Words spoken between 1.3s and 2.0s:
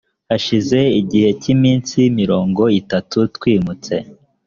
cy’iminsi